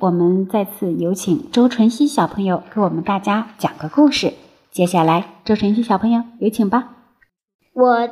[0.00, 4.32] 我们再次有请周晨曦小朋友给我们大家讲个故事。
[4.70, 6.94] 接下来，周晨曦小朋友有请吧。
[7.72, 8.08] 我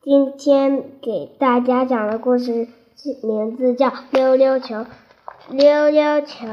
[0.00, 2.68] 今天给大家讲的故事
[3.22, 4.76] 名字叫《溜溜球》。
[5.48, 6.46] 溜溜球，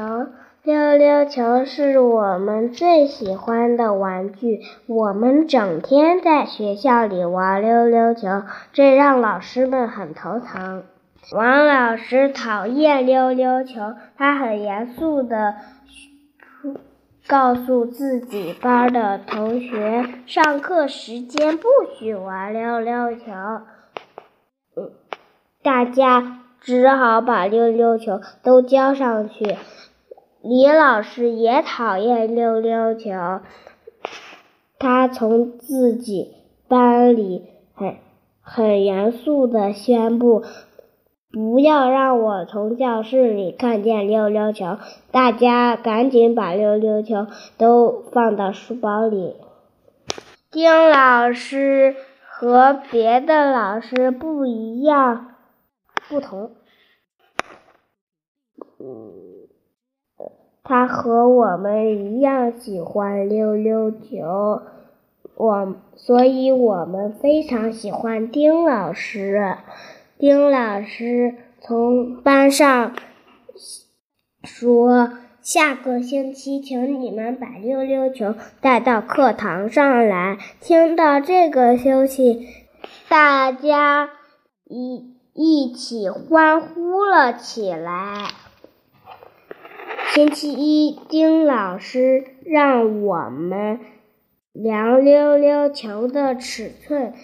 [0.64, 4.62] 溜溜球是我们最喜欢的玩具。
[4.86, 10.82] 我们整天在学校里玩溜溜球，这让老师们很头疼。
[11.30, 15.56] 王老师讨厌溜溜球，他很严肃的
[17.26, 21.68] 告诉自己班的同学，上课时间不
[21.98, 23.24] 许玩溜溜球。
[25.62, 29.56] 大家只好把溜溜球都交上去。
[30.40, 33.10] 李老师也讨厌溜溜球，
[34.78, 36.36] 他从自己
[36.68, 37.96] 班里很
[38.40, 40.42] 很严肃的宣布。
[41.30, 44.78] 不要让我从教室里看见溜溜球！
[45.10, 47.26] 大家赶紧把溜溜球
[47.58, 49.36] 都放到书包里。
[50.50, 51.94] 丁老师
[52.26, 55.34] 和别的老师不一样，
[56.08, 56.52] 不同。
[60.64, 64.62] 他和我们一样喜欢溜溜球，
[65.34, 69.56] 我所以我们非常喜欢丁老师。
[70.18, 72.96] 丁老师从班上
[74.42, 82.48] 说：“下个星期，请你们把溜溜球带到课堂上来。”听到这个消息，
[83.08, 84.10] 大家
[84.64, 88.26] 一一起欢呼了起来。
[90.08, 93.78] 星期一，丁老师让我们
[94.52, 97.14] 量溜溜球的尺寸。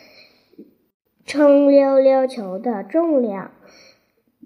[1.27, 3.53] 称溜溜球的重量，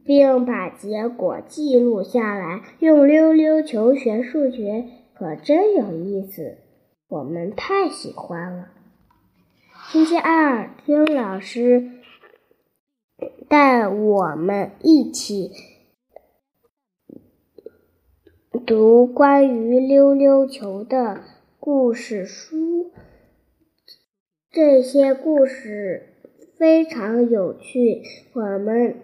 [0.05, 2.63] 并把结果记录下来。
[2.79, 4.85] 用溜溜球学数学
[5.15, 6.59] 可真有意思，
[7.09, 8.69] 我们太喜欢了。
[9.91, 11.91] 星期二，丁老师
[13.49, 15.51] 带我们一起
[18.65, 21.23] 读关于溜溜球的
[21.59, 22.93] 故事书。
[24.51, 26.15] 这些故事。
[26.59, 28.03] 非常有趣，
[28.33, 28.97] 我们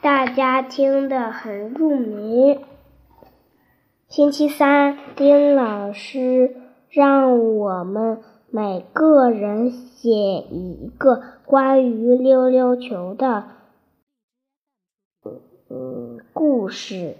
[0.00, 2.58] 大家听得很入迷。
[4.08, 6.56] 星期三，丁老师
[6.88, 13.48] 让我们每个人写一个关于溜溜球的
[15.68, 17.16] 嗯故事，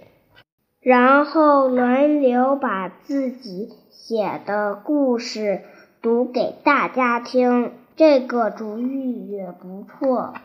[0.79, 5.61] 然后轮流把自己写的故事
[6.01, 7.73] 读给大家听。
[7.97, 10.35] 这个主意也不错。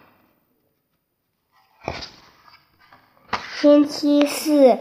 [3.60, 4.78] 星期四，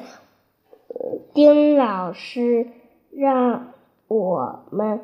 [1.34, 2.68] 丁老师
[3.12, 3.74] 让
[4.08, 5.02] 我们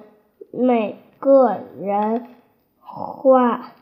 [0.52, 2.30] 每个人
[2.80, 3.74] 画，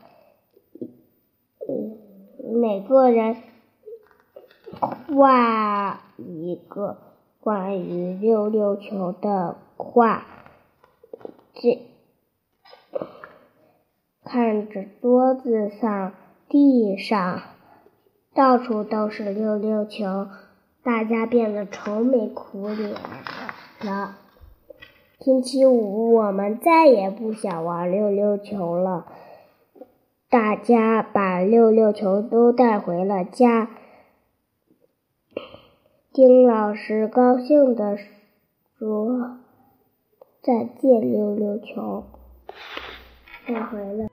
[2.42, 3.36] 每个人
[4.80, 6.98] 画一个
[7.40, 10.26] 关于溜溜球的画。
[11.54, 11.95] 这。
[14.28, 16.12] 看着桌子上、
[16.48, 17.42] 地上，
[18.34, 20.26] 到处都是溜溜球，
[20.82, 22.90] 大家变得愁眉苦脸
[23.80, 24.16] 了。
[25.20, 29.06] 星期五，我们再也不想玩溜溜球了。
[30.28, 33.70] 大家把溜溜球都带回了家。
[36.12, 37.96] 丁老师高兴地
[38.76, 39.38] 说
[40.42, 42.04] ：“再见，溜溜球，
[43.46, 44.08] 带回了。”